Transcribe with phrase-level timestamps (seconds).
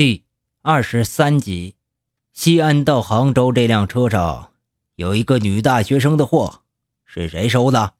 [0.00, 0.24] 第
[0.62, 1.74] 二十三集，
[2.32, 4.50] 西安到杭州这辆车上
[4.94, 6.62] 有一个女大学生的货，
[7.04, 7.92] 是谁收的？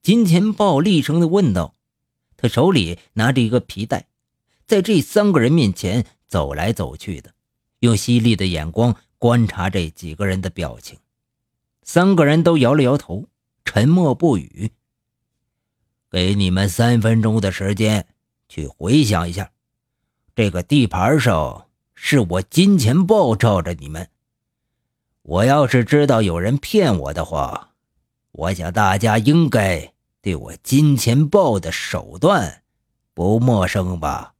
[0.00, 1.74] 金钱豹厉声的问道。
[2.38, 4.08] 他手里拿着一个皮带，
[4.64, 7.34] 在这三个人面前走来走去的，
[7.80, 10.98] 用犀利的眼光观察这几个人的表情。
[11.82, 13.28] 三个人都摇了摇头，
[13.66, 14.70] 沉默不语。
[16.10, 18.06] 给你们三分钟的时间，
[18.48, 19.50] 去回想一下。
[20.34, 24.08] 这个地盘上是我金钱豹罩着你们。
[25.22, 27.70] 我要是知道有人骗我的话，
[28.32, 32.62] 我想大家应该对我金钱豹的手段
[33.14, 34.34] 不陌生吧？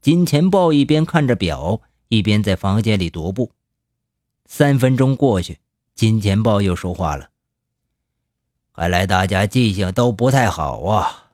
[0.00, 3.52] 金钱豹一边看着表，一边在房间里踱步。
[4.46, 5.58] 三分钟过去，
[5.94, 7.30] 金钱豹又说话了
[8.74, 11.30] ：“看来大家记性都不太好啊。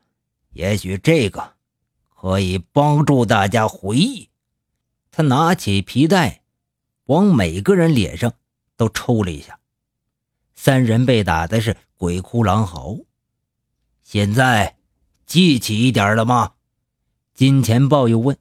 [0.53, 1.55] 也许这个……”
[2.21, 4.29] 可以帮助大家回忆。
[5.09, 6.43] 他拿起皮带，
[7.05, 8.31] 往每个人脸上
[8.77, 9.57] 都抽了一下。
[10.53, 12.95] 三人被打的是鬼哭狼嚎。
[14.03, 14.77] 现在
[15.25, 16.53] 记起一点了吗？
[17.33, 18.37] 金钱豹又问。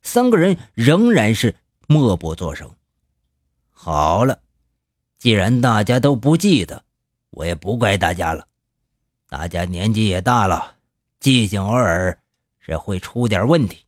[0.00, 1.56] 三个人仍然是
[1.88, 2.70] 默不作声。
[3.72, 4.42] 好了，
[5.18, 6.84] 既然大家都不记得，
[7.30, 8.46] 我也不怪大家了。
[9.28, 10.76] 大家年纪也大了，
[11.18, 12.16] 记性偶尔。
[12.68, 13.86] 这会出点问题。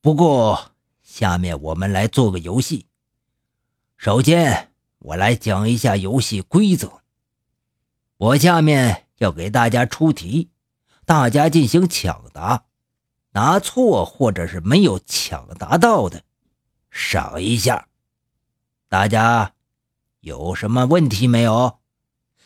[0.00, 0.70] 不过，
[1.02, 2.86] 下面我们来做个游戏。
[3.96, 7.02] 首先，我来讲一下游戏规则。
[8.16, 10.50] 我下面要给大家出题，
[11.04, 12.66] 大家进行抢答。
[13.32, 16.22] 答错或者是没有抢答到的，
[16.92, 17.88] 赏一下。
[18.88, 19.54] 大家
[20.20, 21.80] 有什么问题没有？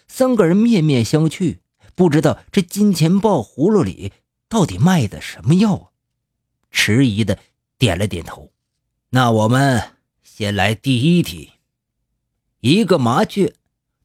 [0.07, 1.59] 三个人面面相觑，
[1.95, 4.15] 不知道这金钱豹葫芦里。
[4.49, 5.91] 到底卖的什么药啊？
[6.71, 7.39] 迟疑的
[7.79, 8.53] 点了点头。
[9.11, 11.53] 那我们先来第一题。
[12.61, 13.55] 一个麻雀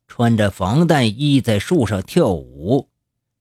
[0.08, 2.90] 穿着防弹衣在树上跳舞，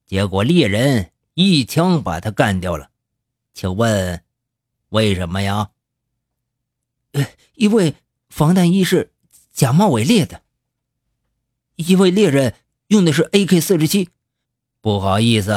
[0.07, 2.91] 结果猎人一枪把它干掉了。
[3.53, 4.23] 请问
[4.89, 5.71] 为什么呀？
[7.13, 7.95] 呃，因为
[8.29, 9.13] 防弹衣是
[9.53, 10.43] 假冒伪劣的。
[11.77, 12.55] 因为猎人
[12.89, 14.09] 用的是 AK 四十七。
[14.81, 15.53] 不好意思。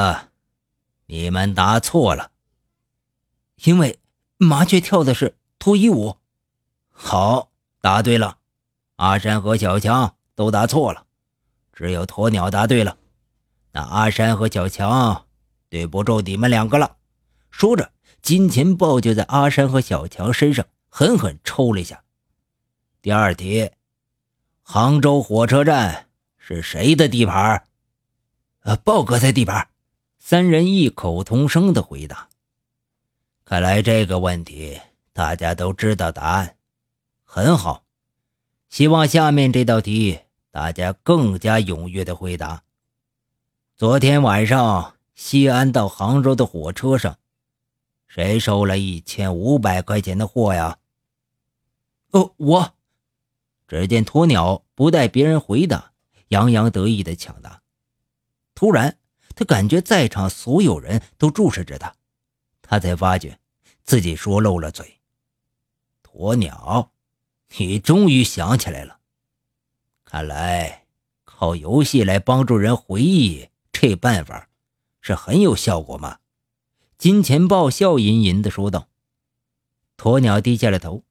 [1.08, 2.32] 你们答错了，
[3.64, 4.00] 因为
[4.38, 6.18] 麻雀跳的是脱衣舞。
[6.90, 7.52] 好，
[7.82, 8.40] 答对了。
[8.96, 11.06] 阿山和小强都答错了，
[11.74, 12.98] 只有鸵鸟答对了。
[13.72, 15.26] 那阿山和小强，
[15.70, 16.98] 对不住你们两个了。
[17.52, 17.92] 说着，
[18.22, 22.04] 金钱豹就在阿山和小强身上狠狠抽了一下。
[23.02, 23.70] 第二题，
[24.64, 27.68] 杭州火车站是谁的地盘？
[28.62, 29.68] 呃，豹哥在地盘。
[30.28, 32.30] 三人异口同声的回答。
[33.44, 34.82] 看来这个问题
[35.14, 36.58] 大家都知道答案，
[37.24, 37.84] 很好。
[38.68, 42.64] 希望下面这道题大家更加踊跃的回答。
[43.78, 47.20] 昨天晚上西安到杭州的火车上，
[48.08, 50.80] 谁收了一千五百块钱的货呀？
[52.10, 52.74] 哦，我。
[53.68, 55.92] 只见鸵鸟不待别人回答，
[56.30, 57.62] 洋洋得意的抢答。
[58.56, 58.98] 突然。
[59.36, 61.94] 他感觉在场所有人都注视着他，
[62.62, 63.38] 他才发觉
[63.84, 65.00] 自己说漏了嘴。
[66.04, 66.92] 鸵鸟，
[67.58, 69.00] 你终于想起来了。
[70.06, 70.86] 看来
[71.26, 74.48] 靠游戏来帮助人回忆，这办法
[75.02, 76.20] 是很有效果嘛？
[76.98, 78.88] 金钱豹笑吟吟地说道。
[79.98, 81.04] 鸵鸟低下了头。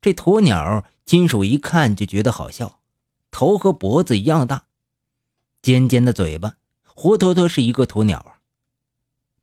[0.00, 2.80] 这鸵鸟金属一看就觉得好笑，
[3.30, 4.66] 头和脖子一样大，
[5.62, 6.57] 尖尖的嘴巴。
[7.00, 8.42] 活脱脱是一个鸵鸟啊！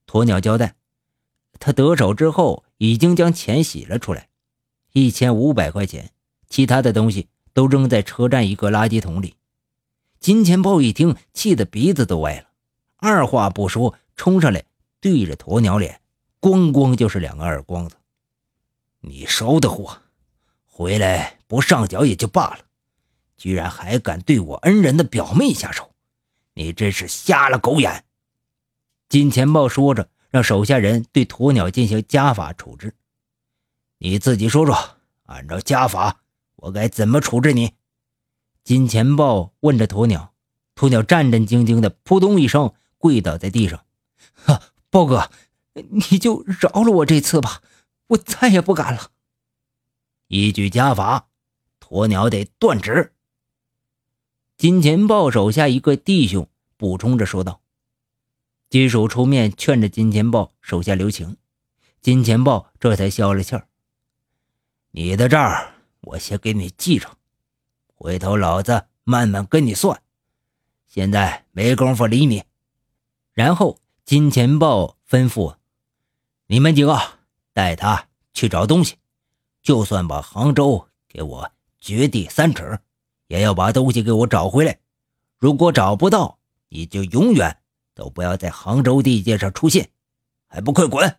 [0.06, 0.76] 鸵鸟交代，
[1.58, 4.28] 他得手之后已经将钱洗了出来，
[4.92, 6.12] 一千五百块钱，
[6.50, 9.36] 其他的东西都扔在车站一个垃圾桶里。
[10.20, 12.50] 金钱豹一听，气得鼻子都歪了，
[12.98, 14.66] 二话不说冲上来，
[15.00, 16.02] 对着鸵鸟脸，
[16.42, 17.96] 咣咣就是两个耳光子。
[19.00, 20.02] 你收的货，
[20.66, 22.66] 回来不上缴也就罢了，
[23.38, 25.95] 居然还敢对我恩人的表妹下手！
[26.56, 28.06] 你真是瞎了狗眼！
[29.10, 32.96] 金钱豹说着，让手下人对鸵鸟进行家法处置。
[33.98, 36.22] 你自己说说，按照家法，
[36.56, 37.74] 我该怎么处置你？
[38.64, 40.34] 金钱豹问着鸵鸟。
[40.76, 43.86] 鸵鸟战战兢兢的，扑通一声跪倒在地上
[44.36, 45.30] ：“哈，豹哥，
[45.74, 47.62] 你就饶了我这次吧，
[48.08, 49.12] 我再也不敢了。”
[50.28, 51.28] 依据家法，
[51.80, 53.15] 鸵鸟得断指。
[54.58, 56.48] 金钱豹手下一个弟兄
[56.78, 57.62] 补充着说道
[58.70, 61.38] ：“金属出面劝着金钱豹手下留情。”
[62.02, 63.68] 金钱豹这才消了气儿。
[64.92, 67.18] 你的账我先给你记上，
[67.96, 70.02] 回头老子慢慢跟你算。
[70.88, 72.44] 现在没工夫理你。
[73.34, 75.58] 然后金钱豹吩咐
[76.48, 76.98] ：“你们几个
[77.52, 78.96] 带他去找东西，
[79.62, 82.80] 就算把杭州给我掘地三尺，
[83.28, 84.80] 也要把东西给我找回来。
[85.38, 86.40] 如果找不到，
[86.70, 87.58] 你就永远
[87.94, 89.90] 都不要在杭州地界上出现，
[90.48, 91.18] 还不快滚！”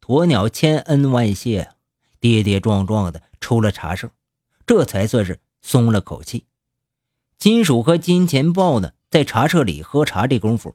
[0.00, 1.70] 鸵鸟千恩万谢，
[2.18, 4.10] 跌跌撞撞的出了茶社，
[4.66, 6.46] 这才算是松了口气。
[7.38, 10.74] 金属和金钱豹呢，在茶社里喝茶这功夫，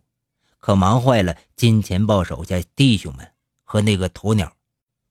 [0.60, 3.34] 可忙坏了金钱豹手下弟兄们
[3.64, 4.56] 和那个鸵鸟。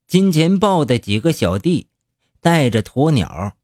[0.06, 1.88] 金钱豹的几个小弟
[2.40, 3.56] 带着鸵鸟，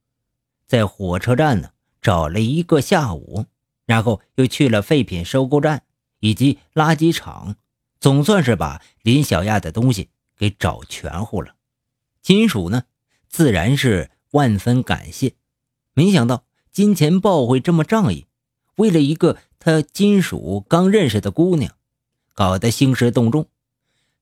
[0.70, 1.70] 在火车站呢
[2.00, 3.46] 找了一个下午，
[3.86, 5.82] 然后又去了废品收购站
[6.20, 7.56] 以及垃圾场，
[7.98, 10.10] 总算是把林小亚的东西。
[10.36, 11.54] 给找全乎了，
[12.22, 12.84] 金属呢，
[13.28, 15.34] 自然是万分感谢。
[15.92, 18.26] 没想到金钱豹会这么仗义，
[18.76, 21.74] 为了一个他金属刚认识的姑娘，
[22.32, 23.48] 搞得兴师动众。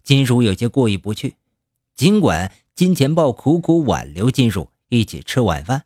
[0.03, 1.37] 金属有些过意不去。
[1.95, 5.85] 尽管金钱豹苦苦挽留金属一起吃晚饭，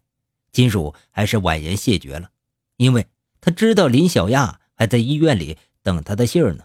[0.53, 2.31] 金属还是婉言谢绝了，
[2.77, 3.09] 因为
[3.41, 6.65] 他知道林小亚还在医院里等他的信儿呢，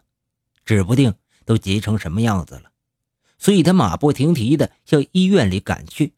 [0.66, 2.72] 指不定都急成什么样子了。
[3.40, 6.14] 所以他马不停蹄地向医院里赶去，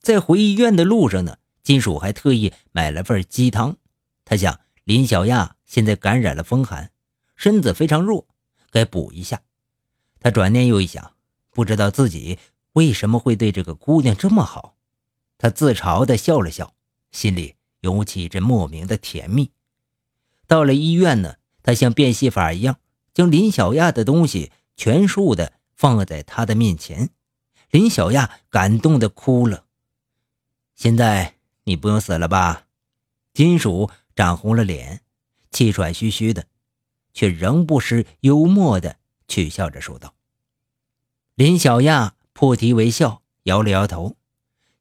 [0.00, 3.76] 在回医院的路上呢，金属还特意买了份鸡汤。
[4.24, 6.92] 他想林小亚现在感染了风寒，
[7.34, 8.28] 身子非常弱，
[8.70, 9.42] 该补一下。
[10.20, 11.14] 他转念又一想，
[11.50, 12.38] 不知道自己
[12.74, 14.76] 为什么会对这个姑娘这么好，
[15.38, 16.74] 他自嘲地笑了笑，
[17.14, 19.50] 心里涌起一阵莫名的甜蜜。
[20.46, 22.78] 到了医院呢，他像变戏法一样，
[23.14, 25.54] 将林小亚的东西全数的。
[25.76, 27.10] 放在他的面前，
[27.68, 29.64] 林小亚感动的哭了。
[30.76, 31.34] 现在
[31.64, 32.68] 你不用死了吧？
[33.34, 35.00] 金属涨红了脸，
[35.50, 36.46] 气喘吁吁的，
[37.12, 40.14] 却仍不失幽默的取笑着说道。
[41.34, 44.16] 林小亚破涕为笑，摇了摇头。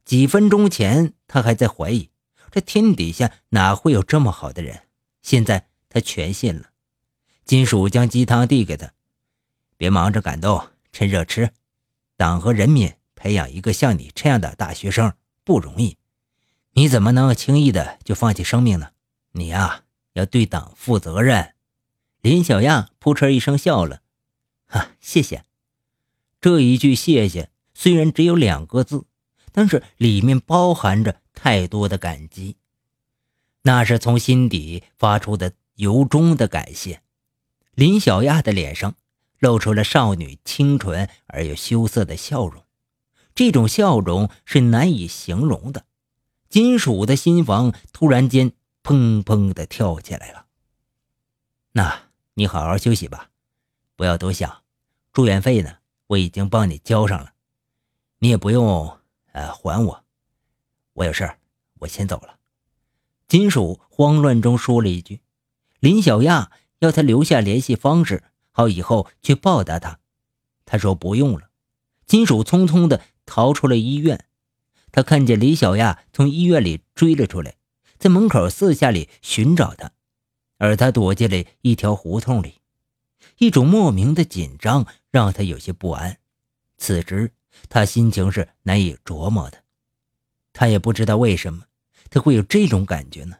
[0.06, 2.12] 几分钟前，他还在怀疑
[2.53, 4.83] 这天底下哪会有这么好的人，
[5.23, 6.69] 现在他全信了。
[7.45, 8.91] 金属将鸡汤递给他，
[9.75, 10.69] 别忙着感动。
[10.91, 11.50] 趁热吃，
[12.15, 15.13] 党和人民培养一个像你这样的大学生
[15.44, 15.97] 不容易，
[16.73, 18.91] 你怎么能轻易的就放弃生命呢？
[19.31, 21.55] 你呀，要对党负责任。
[22.21, 24.03] 林小亚扑哧一声笑了，
[24.67, 25.44] 哈，谢谢。
[26.39, 29.07] 这一句谢谢虽然只有两个字，
[29.51, 32.57] 但是里面包含着太多的感激，
[33.63, 37.01] 那是从心底发出的由衷的感谢。
[37.74, 38.95] 林小亚的脸上。
[39.39, 42.63] 露出了少女清纯而又羞涩的笑容，
[43.35, 45.83] 这种笑容是难以形容的。
[46.47, 48.53] 金属的心房突然间
[48.83, 50.45] 砰砰的跳起来了。
[51.74, 52.03] 那
[52.36, 53.31] 你好好休息吧，
[53.97, 54.62] 不要多想。
[55.12, 57.33] 住院费呢，我已经帮你交上了，
[58.19, 58.97] 你也不用
[59.33, 60.02] 呃还我。
[60.93, 61.29] 我有事
[61.79, 62.39] 我先走了。
[63.27, 65.21] 金属慌乱中说了一句
[65.79, 68.23] ：“林小亚要他留下联系方式。”
[68.55, 69.99] 好，以后去报答他。
[70.63, 71.49] 他说不用了。
[72.05, 74.25] 金属匆匆地逃出了医院。
[74.91, 77.55] 他看见李小亚从医院里追了出来，
[77.97, 79.91] 在门口四下里寻找他，
[80.59, 82.62] 而他躲进了一条胡同里。
[83.39, 86.19] 一种莫名的紧张让他有些不安。
[86.77, 87.31] 此时
[87.69, 89.62] 他心情是难以琢磨的。
[90.53, 91.65] 他也不知道为什么
[92.10, 93.38] 他会有这种感觉呢？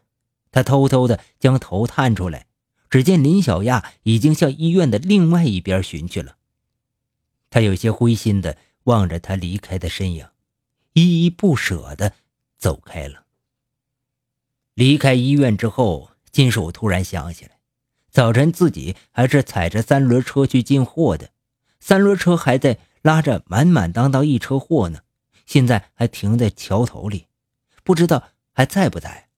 [0.52, 2.48] 他偷偷的将头探出来。
[2.90, 6.36] 只见林小亚已经向医院的另外一边寻去了，
[7.50, 10.28] 他有些灰心的望着他离开的身影，
[10.94, 12.14] 依依不舍的
[12.60, 13.24] 走开了。
[14.76, 17.58] 离开医院之后，金属突然想起来，
[18.12, 21.32] 早晨自己还是踩着三轮车去进货的，
[21.80, 25.00] 三轮车还在拉着满满当当一车货呢，
[25.46, 27.28] 现在还停在桥头里，
[27.84, 29.30] 不知道还在不在，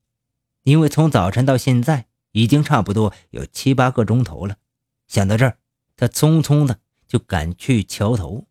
[0.63, 2.07] 因为从早晨到现在。
[2.35, 4.57] 已经差不多有七八个钟头了，
[5.07, 5.57] 想到这儿，
[5.95, 8.45] 他匆匆的就赶去桥头。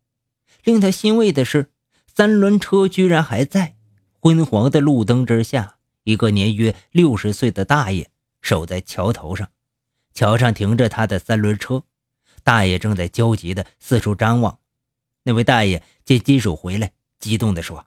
[0.63, 1.69] 令他欣慰的是，
[2.07, 3.75] 三轮车居然还在。
[4.19, 8.09] 昏黄的路灯之下，一个年约六十岁的大爷
[8.41, 9.51] 守在桥头上，
[10.15, 11.83] 桥上停着他的三轮车。
[12.41, 14.57] 大爷正在焦急的四处张望。
[15.21, 17.85] 那位大爷见金属回来，激动地说：“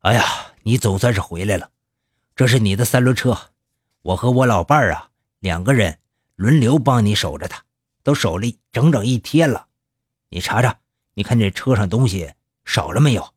[0.00, 0.24] 哎呀，
[0.62, 1.70] 你总算是回来了！
[2.34, 3.50] 这是你的三轮车，
[4.02, 6.00] 我和我老伴儿啊。”两个人
[6.34, 7.64] 轮流帮你守着它，
[8.02, 9.68] 都守了整整一天了。
[10.30, 10.80] 你查查，
[11.14, 13.34] 你看这车上东西少了没有？”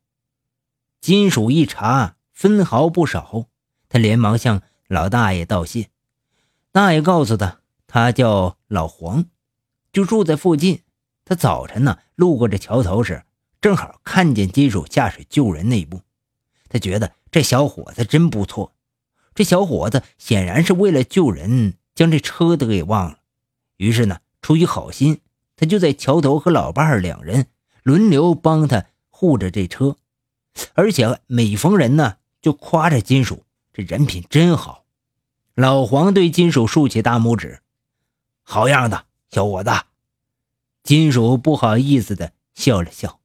[1.00, 3.46] 金属一查，分毫不少。
[3.88, 5.90] 他连忙向老大爷道谢。
[6.72, 9.26] 大爷告诉他，他叫老黄，
[9.92, 10.82] 就住在附近。
[11.24, 13.24] 他早晨呢路过这桥头时，
[13.62, 16.02] 正好看见金属下水救人那一幕。
[16.68, 18.74] 他觉得这小伙子真不错。
[19.34, 23.20] 这小伙子显然是为了救人，将这车都给忘了。
[23.76, 25.20] 于是呢，出于好心，
[25.56, 27.46] 他就在桥头和老伴儿两人
[27.84, 29.96] 轮流帮他护着这车。
[30.74, 34.84] 而且每逢人呢，就夸着金属这人品真好。
[35.54, 37.62] 老黄对金属竖起大拇指
[38.42, 39.70] ：“好样的，小伙子！”
[40.82, 43.21] 金属不好意思的笑了笑。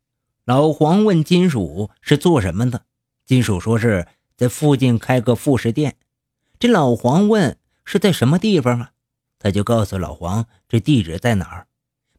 [0.47, 2.83] 老黄问金属是做什么的，
[3.25, 5.97] 金属说是在附近开个副食店。
[6.57, 8.91] 这老黄问是在什么地方啊？
[9.39, 11.67] 他就告诉老黄这地址在哪儿。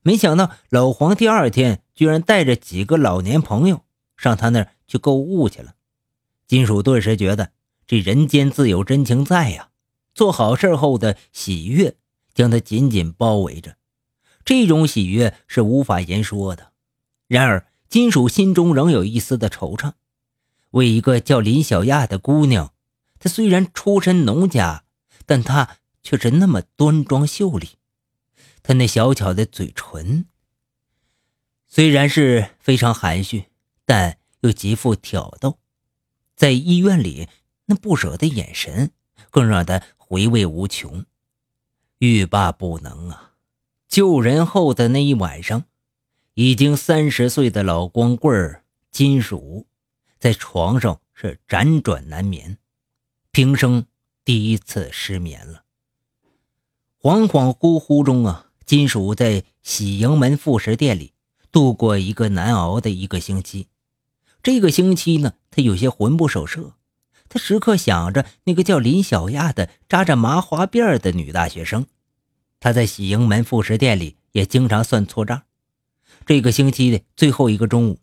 [0.03, 3.81] 没想到老黄第二天居然带着几个老年朋友
[4.19, 4.73] 上他那儿。
[4.87, 5.75] 去购物去了，
[6.47, 7.53] 金属顿时觉得
[7.87, 9.69] 这人间自有真情在呀！
[10.15, 11.95] 做好事后的喜悦
[12.33, 13.77] 将他紧紧包围着，
[14.47, 16.73] 这种喜悦是无法言说的。
[17.27, 19.93] 然而，金属心中仍有一丝的惆怅。
[20.71, 22.73] 为一个叫林小亚的姑娘，
[23.19, 24.85] 她虽然出身农家，
[25.27, 27.71] 但她却是那么端庄秀丽。
[28.63, 30.27] 她那小巧的嘴唇，
[31.67, 33.47] 虽然是非常含蓄，
[33.85, 34.19] 但……
[34.43, 35.59] 又极富挑逗，
[36.37, 37.27] 在医院里
[37.65, 38.93] 那不舍的眼神，
[39.33, 41.05] 更让他回味无穷。
[41.99, 43.33] 欲罢不能啊！
[43.89, 45.65] 救人后的那一晚上，
[46.41, 49.67] 已经三十岁的老光棍金属，
[50.21, 52.59] 在床上是辗转难眠，
[53.33, 53.87] 平生
[54.25, 55.65] 第一次失眠了。
[57.03, 61.13] 恍恍惚惚中啊，金属在喜盈门副食店里
[61.51, 63.67] 度过一个难熬的一个星期。
[64.41, 66.75] 这个星期呢，他有些魂不守舍，
[67.29, 71.87] 他时刻想着那个叫林小亚的扎着麻花辫的女大学生。
[72.61, 75.43] 他在喜盈门副食店里也经常算错账。
[76.29, 78.01] 这个星期的最后一个中午，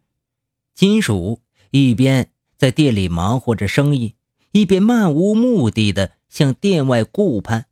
[0.73, 4.15] 金属一边在店里忙活着生意，
[4.51, 7.67] 一边漫无目的的向店外顾盼。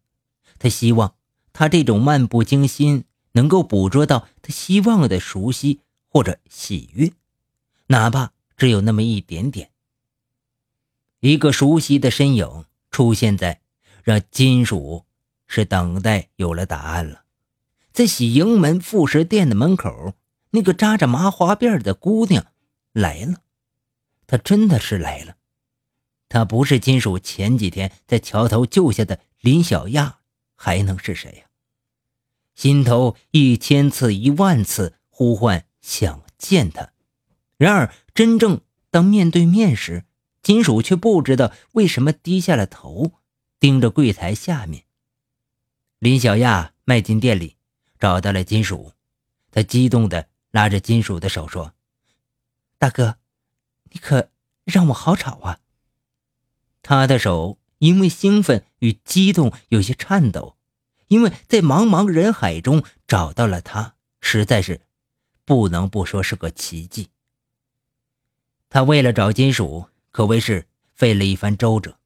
[0.59, 1.15] 他希望
[1.53, 7.11] 他这种漫不经心能够捕捉到他希望的熟悉或者喜悦，
[7.87, 8.31] 哪怕。
[8.55, 9.71] 只有那么一点点。
[11.19, 13.61] 一个熟悉的身影出现在，
[14.03, 15.05] 让金属
[15.47, 17.23] 是等待有了答案了。
[17.91, 20.13] 在喜盈门副食店的门口，
[20.55, 22.45] 那个扎着麻花辫的姑娘
[22.91, 23.41] 来了。
[24.27, 25.35] 她真的是来了。
[26.29, 30.19] 她不是金属前几天在桥头救下的林小亚，
[30.55, 31.45] 还能是谁呀？
[32.55, 36.91] 心头一千次、一万次呼唤，想见她。
[37.57, 40.05] 然而，真正当面对面时，
[40.43, 43.13] 金属却不知道为什么低下了头，
[43.59, 44.83] 盯着柜台下面。
[45.99, 47.57] 林小亚迈进店里，
[47.99, 48.91] 找到了金属，
[49.51, 51.73] 他激动的拉着金属的手说
[52.77, 53.17] ：“大哥，
[53.89, 54.29] 你可
[54.65, 55.59] 让我好吵啊！”
[56.83, 60.55] 他的手因为兴奋与激动有些颤抖，
[61.07, 64.81] 因为在茫茫人海中找到了他，实在是
[65.43, 67.09] 不能不说是个奇迹。
[68.69, 71.97] 他为了找金属，可谓是费了一番周折。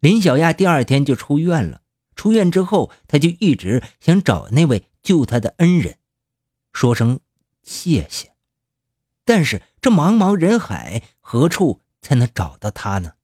[0.00, 1.82] 林小亚第二天就出院了。
[2.14, 5.98] 出院之后，他就一直想找那位救他的恩人，
[6.72, 7.20] 说声
[7.66, 8.32] 谢谢。
[9.26, 13.16] 但是这茫茫人海，何处才能找到他呢？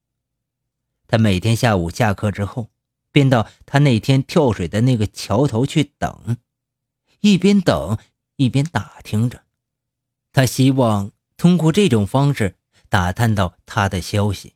[1.07, 2.71] 他每天下午下课之后，
[3.11, 6.37] 便到他那天跳水的那个桥头去等，
[7.21, 7.97] 一边等
[8.37, 9.45] 一边打听着。
[10.31, 12.59] 他希望通过这种方式。
[12.89, 14.55] 打探到他的消息，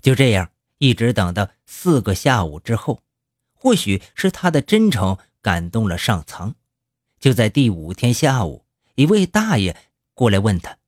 [0.00, 3.02] 就这样一直等到四个下午之后，
[3.52, 6.54] 或许是他的真诚感动了上苍。
[7.18, 8.64] 就在第五天下午，
[8.98, 9.76] 一位大爷
[10.12, 10.78] 过来问他：“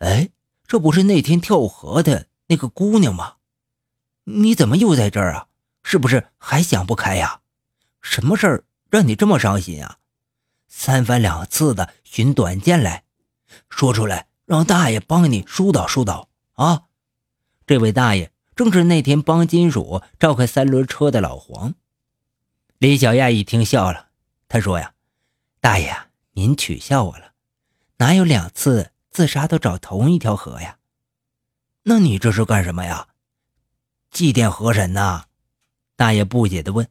[0.00, 0.30] 哎，
[0.66, 3.36] 这不是那天跳河的那个姑娘吗？
[4.24, 5.48] 你怎么又在这儿啊？
[5.82, 7.42] 是不是还想不开呀？
[8.00, 9.98] 什么事儿让你这么伤心啊？
[10.66, 13.04] 三番两次的寻短见来，
[13.68, 16.86] 说出来。”让大爷帮你疏导疏导啊！
[17.68, 21.74] 这位大爷正是那天帮金属召开三轮车的老黄。
[22.78, 24.08] 李小亚一听笑了，
[24.48, 24.94] 他说：“呀，
[25.60, 25.96] 大爷，
[26.40, 27.34] 您取笑我了，
[27.98, 30.78] 哪有两次自杀都找同一条河呀？
[31.82, 33.08] 那你这是干什么呀？
[34.10, 35.26] 祭奠河神呐？”
[35.96, 36.88] 大爷不解地问：“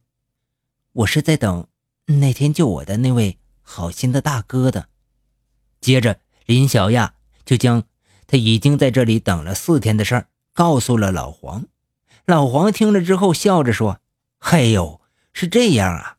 [0.93, 1.65] 我是在等
[2.05, 4.87] 那天救我的那位好心的大哥的。”
[5.81, 6.19] 接着。
[6.45, 7.13] 林小亚
[7.45, 7.83] 就将
[8.25, 11.67] 他已经在这里等了四天的事儿告诉了老黄。
[12.25, 13.99] 老黄听了之后笑着说
[14.41, 14.99] ：“嘿呦，
[15.31, 16.17] 是这样啊，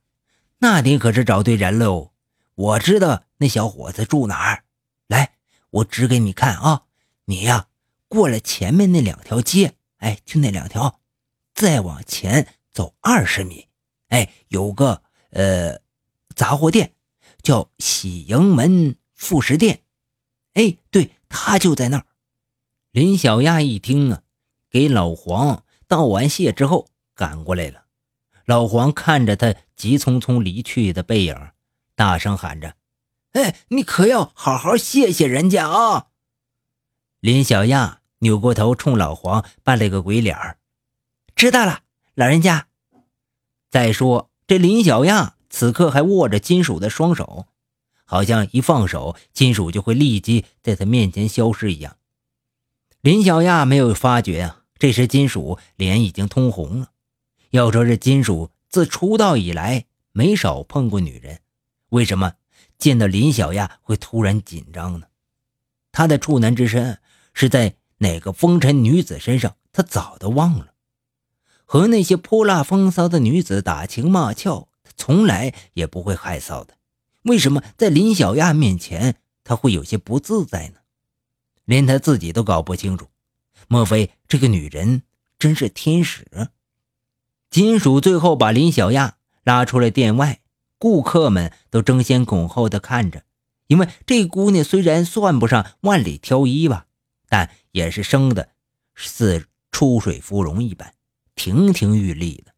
[0.59, 2.13] 那你可是找对人喽。
[2.61, 4.65] 我知道那小伙子住哪儿，
[5.09, 5.33] 来，
[5.71, 6.83] 我指给你看啊。
[7.25, 7.69] 你呀，
[8.07, 11.01] 过了前面那两条街，哎，就那两条，
[11.55, 13.69] 再往前走二十米，
[14.09, 15.81] 哎，有个呃
[16.35, 16.93] 杂货店，
[17.43, 19.81] 叫喜盈门副食店。
[20.53, 22.05] 哎，对，他就在那儿。”
[22.93, 24.23] 林小亚一听啊，
[24.69, 25.65] 给老黄。
[25.89, 27.87] 道完谢之后，赶过来了。
[28.45, 31.35] 老黄看着他急匆匆离去的背影，
[31.95, 32.77] 大声喊着
[33.33, 36.07] ：“哎，你可要好好谢谢人家啊！”
[37.21, 40.59] 林小亚扭过头，冲老黄扮了个鬼脸儿
[41.37, 41.81] ：“知道了，
[42.15, 42.69] 老人家。”
[43.71, 47.47] 再说，这林小亚此刻还握着金属的双手，
[48.05, 51.97] 好像一放手，金属就会立即在他面前消失一样。
[53.01, 54.57] 林小亚没有发觉啊。
[54.79, 56.93] 这时，金属脸已经通红了。
[57.51, 61.40] 要说这金属自出道以来没少碰过女人，
[61.91, 62.35] 为什么
[62.79, 65.07] 见到林小亚会突然紧张呢？
[65.93, 66.99] 他的处男之身
[67.35, 70.75] 是在哪个风尘女子身上，他早都忘了。
[71.65, 76.77] 和那些泼辣风骚的女子打情骂俏，他从来也不会害臊的。
[77.23, 80.81] 为什么在林小亚面前他会有些不自在呢？
[81.65, 83.09] 连他自己都搞不清楚。
[83.69, 85.03] 莫非这个女人
[85.39, 86.27] 真是天使？
[87.51, 90.40] 金属最后把林小亚拉出了店外，
[90.81, 93.23] 顾客们都争先恐后的看着，
[93.67, 96.87] 因为这姑娘虽然算不上万里挑一吧，
[97.29, 98.49] 但也是生的
[98.95, 100.95] 似出水芙蓉一般，
[101.35, 102.55] 亭亭玉立的。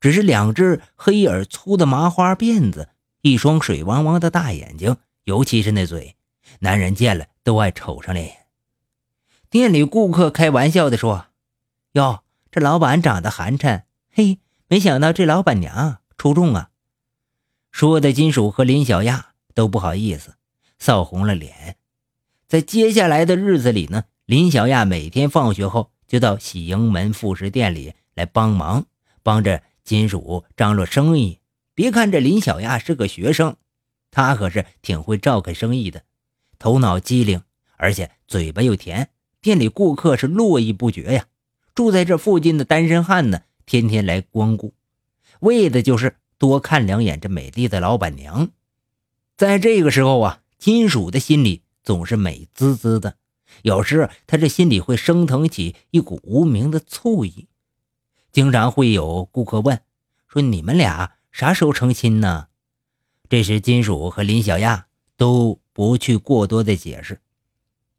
[0.00, 2.88] 只是两只黑而粗的麻花辫子，
[3.20, 6.16] 一双水汪汪的大眼睛，尤其是那嘴，
[6.60, 8.46] 男人见了都爱瞅上脸。
[9.50, 11.26] 店里顾客开玩笑的说
[11.92, 14.38] ：“哟，这老板长得寒碜，嘿，
[14.68, 16.70] 没想到这老板娘出众啊！”
[17.78, 20.34] 说的金属和林小亚都不好意思，
[20.80, 21.76] 臊红了脸。
[22.48, 28.86] 在接下来的日子里呢，林小亚每天放学后就到喜盈门副食店里来帮忙，
[29.22, 31.38] 帮着金属张罗生意。
[31.72, 33.54] 别看这林小亚是个学生，
[34.10, 36.02] 他可是挺会照看生意的，
[36.58, 37.42] 头脑机灵，
[37.76, 39.10] 而且嘴巴又甜。
[39.40, 41.26] 店里顾客是络绎不绝呀，
[41.76, 44.74] 住在这附近的单身汉呢，天天来光顾，
[45.38, 48.50] 为的就是多看两眼这美丽的老板娘。
[49.36, 53.16] 在这个时候啊，金属的心里总是美滋滋的，
[53.62, 57.48] 有时他这心里会升腾起一股无名的醋意。
[58.30, 59.80] 经常会有顾客问
[60.26, 62.48] 说：“你们俩啥时候成亲呢？”
[63.28, 67.20] 这时，金属和林小亚都不去过多的解释。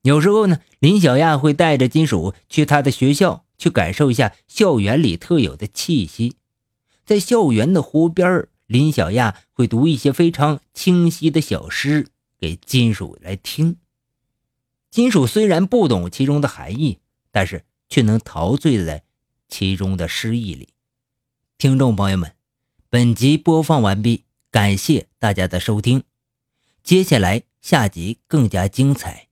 [0.01, 6.37] 有时候呢，林小亚会带着金属去他的学校，去感受一下校园里特有的气息。
[7.09, 13.77] 在校园的湖边林小亚会读一些非常清晰的小诗给金属来听。
[14.91, 16.99] 金属虽然不懂其中的含义，
[17.31, 19.01] 但是却能陶醉在
[19.47, 20.69] 其中的诗意里。
[21.57, 22.35] 听众朋友们，
[22.91, 26.03] 本集播放完毕，感谢大家的收听。
[26.83, 29.28] 接下来下集更加精彩。